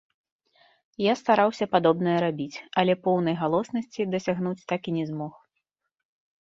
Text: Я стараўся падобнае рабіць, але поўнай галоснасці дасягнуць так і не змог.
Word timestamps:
Я 1.05 1.13
стараўся 1.21 1.67
падобнае 1.73 2.17
рабіць, 2.25 2.57
але 2.83 2.97
поўнай 3.03 3.35
галоснасці 3.43 4.11
дасягнуць 4.17 4.59
так 4.75 4.81
і 4.93 4.99
не 5.01 5.05
змог. 5.15 5.33